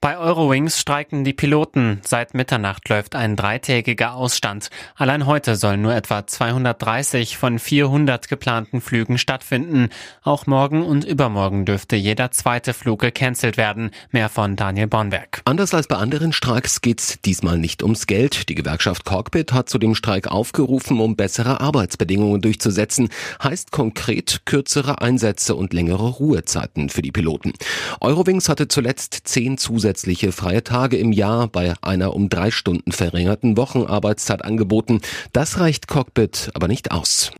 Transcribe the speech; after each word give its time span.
Bei 0.00 0.16
Eurowings 0.16 0.78
streiken 0.78 1.24
die 1.24 1.32
Piloten. 1.32 2.00
Seit 2.04 2.32
Mitternacht 2.32 2.88
läuft 2.88 3.16
ein 3.16 3.34
dreitägiger 3.34 4.14
Ausstand. 4.14 4.70
Allein 4.94 5.26
heute 5.26 5.56
sollen 5.56 5.82
nur 5.82 5.92
etwa 5.92 6.24
230 6.24 7.36
von 7.36 7.58
400 7.58 8.28
geplanten 8.28 8.80
Flügen 8.80 9.18
stattfinden. 9.18 9.88
Auch 10.22 10.46
morgen 10.46 10.84
und 10.84 11.04
übermorgen 11.04 11.64
dürfte 11.64 11.96
jeder 11.96 12.30
zweite 12.30 12.74
Flug 12.74 13.00
gecancelt 13.00 13.56
werden. 13.56 13.90
Mehr 14.12 14.28
von 14.28 14.54
Daniel 14.54 14.86
Bornberg. 14.86 15.42
Anders 15.44 15.74
als 15.74 15.88
bei 15.88 15.96
anderen 15.96 16.32
Streiks 16.32 16.80
geht's 16.80 17.18
diesmal 17.24 17.58
nicht 17.58 17.82
ums 17.82 18.06
Geld. 18.06 18.48
Die 18.48 18.54
Gewerkschaft 18.54 19.04
Cockpit 19.04 19.52
hat 19.52 19.68
zu 19.68 19.78
dem 19.78 19.96
Streik 19.96 20.28
aufgerufen, 20.28 21.00
um 21.00 21.16
bessere 21.16 21.60
Arbeitsbedingungen 21.60 22.40
durchzusetzen. 22.40 23.08
Heißt 23.42 23.72
konkret 23.72 24.42
kürzere 24.44 25.00
Einsätze 25.00 25.56
und 25.56 25.72
längere 25.72 26.08
Ruhezeiten 26.08 26.88
für 26.88 27.02
die 27.02 27.10
Piloten. 27.10 27.52
Eurowings 28.00 28.48
hatte 28.48 28.68
zuletzt 28.68 29.22
zehn 29.24 29.58
zusätzliche 29.58 29.87
zusätzliche 29.88 30.32
freie 30.32 30.62
Tage 30.62 30.98
im 30.98 31.12
Jahr 31.12 31.48
bei 31.48 31.72
einer 31.80 32.12
um 32.12 32.28
drei 32.28 32.50
Stunden 32.50 32.92
verringerten 32.92 33.56
Wochenarbeitszeit 33.56 34.44
angeboten. 34.44 35.00
Das 35.32 35.60
reicht 35.60 35.88
Cockpit 35.88 36.50
aber 36.52 36.68
nicht 36.68 36.90
aus. 36.90 37.32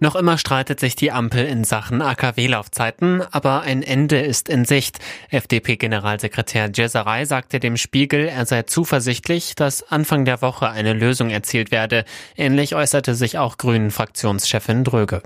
Noch 0.00 0.16
immer 0.16 0.36
streitet 0.36 0.80
sich 0.80 0.96
die 0.96 1.12
Ampel 1.12 1.44
in 1.44 1.62
Sachen 1.62 2.02
AKW-Laufzeiten, 2.02 3.22
aber 3.30 3.60
ein 3.60 3.82
Ende 3.82 4.18
ist 4.18 4.48
in 4.48 4.64
Sicht. 4.64 4.98
FDP-Generalsekretär 5.28 6.70
Jeserei 6.74 7.24
sagte 7.24 7.60
dem 7.60 7.76
Spiegel, 7.76 8.26
er 8.26 8.46
sei 8.46 8.62
zuversichtlich, 8.62 9.54
dass 9.54 9.92
Anfang 9.92 10.24
der 10.24 10.42
Woche 10.42 10.70
eine 10.70 10.94
Lösung 10.94 11.30
erzielt 11.30 11.70
werde. 11.70 12.04
Ähnlich 12.36 12.74
äußerte 12.74 13.14
sich 13.14 13.38
auch 13.38 13.58
Grünen-Fraktionschefin 13.58 14.82
Dröge. 14.82 15.22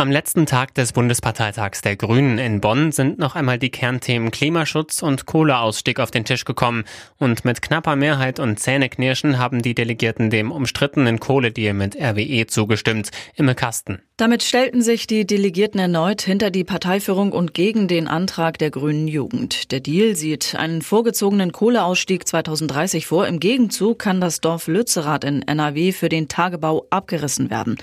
Am 0.00 0.12
letzten 0.12 0.46
Tag 0.46 0.74
des 0.74 0.92
Bundesparteitags 0.92 1.82
der 1.82 1.96
Grünen 1.96 2.38
in 2.38 2.60
Bonn 2.60 2.92
sind 2.92 3.18
noch 3.18 3.34
einmal 3.34 3.58
die 3.58 3.70
Kernthemen 3.70 4.30
Klimaschutz 4.30 5.02
und 5.02 5.26
Kohleausstieg 5.26 5.98
auf 5.98 6.12
den 6.12 6.24
Tisch 6.24 6.44
gekommen. 6.44 6.84
Und 7.18 7.44
mit 7.44 7.62
knapper 7.62 7.96
Mehrheit 7.96 8.38
und 8.38 8.60
Zähneknirschen 8.60 9.38
haben 9.38 9.60
die 9.60 9.74
Delegierten 9.74 10.30
dem 10.30 10.52
umstrittenen 10.52 11.18
Kohledeal 11.18 11.74
mit 11.74 11.96
RWE 11.96 12.46
zugestimmt. 12.46 13.10
Imme 13.34 13.56
Kasten. 13.56 13.98
Damit 14.16 14.44
stellten 14.44 14.82
sich 14.82 15.08
die 15.08 15.26
Delegierten 15.26 15.80
erneut 15.80 16.22
hinter 16.22 16.52
die 16.52 16.62
Parteiführung 16.62 17.32
und 17.32 17.52
gegen 17.52 17.88
den 17.88 18.06
Antrag 18.06 18.56
der 18.58 18.70
Grünen 18.70 19.08
Jugend. 19.08 19.72
Der 19.72 19.80
Deal 19.80 20.14
sieht 20.14 20.54
einen 20.54 20.80
vorgezogenen 20.80 21.50
Kohleausstieg 21.50 22.24
2030 22.24 23.08
vor. 23.08 23.26
Im 23.26 23.40
Gegenzug 23.40 23.98
kann 23.98 24.20
das 24.20 24.40
Dorf 24.40 24.68
Lützerath 24.68 25.24
in 25.24 25.42
NRW 25.42 25.90
für 25.90 26.08
den 26.08 26.28
Tagebau 26.28 26.86
abgerissen 26.88 27.50
werden. 27.50 27.78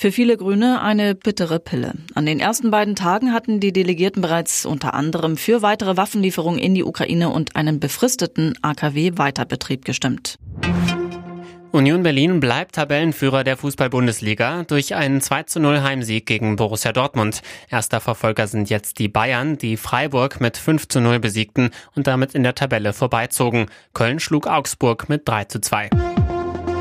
Für 0.00 0.12
viele 0.12 0.36
Grüne 0.36 0.80
eine 0.80 1.16
bittere 1.16 1.58
Pille. 1.58 1.92
An 2.14 2.24
den 2.24 2.38
ersten 2.38 2.70
beiden 2.70 2.94
Tagen 2.94 3.32
hatten 3.32 3.58
die 3.58 3.72
Delegierten 3.72 4.22
bereits 4.22 4.64
unter 4.64 4.94
anderem 4.94 5.36
für 5.36 5.60
weitere 5.60 5.96
Waffenlieferungen 5.96 6.60
in 6.60 6.76
die 6.76 6.84
Ukraine 6.84 7.30
und 7.30 7.56
einen 7.56 7.80
befristeten 7.80 8.56
AKW-Weiterbetrieb 8.62 9.84
gestimmt. 9.84 10.36
Union 11.72 12.04
Berlin 12.04 12.38
bleibt 12.38 12.76
Tabellenführer 12.76 13.42
der 13.42 13.56
Fußball-Bundesliga 13.56 14.62
durch 14.68 14.94
einen 14.94 15.20
2 15.20 15.42
zu 15.42 15.58
0 15.58 15.82
Heimsieg 15.82 16.26
gegen 16.26 16.54
Borussia 16.54 16.92
Dortmund. 16.92 17.42
Erster 17.68 17.98
Verfolger 17.98 18.46
sind 18.46 18.70
jetzt 18.70 19.00
die 19.00 19.08
Bayern, 19.08 19.58
die 19.58 19.76
Freiburg 19.76 20.40
mit 20.40 20.58
5 20.58 20.86
zu 20.86 21.00
0 21.00 21.18
besiegten 21.18 21.70
und 21.96 22.06
damit 22.06 22.36
in 22.36 22.44
der 22.44 22.54
Tabelle 22.54 22.92
vorbeizogen. 22.92 23.66
Köln 23.94 24.20
schlug 24.20 24.46
Augsburg 24.46 25.08
mit 25.08 25.28
3 25.28 25.46
zu 25.46 25.60
2. 25.60 25.90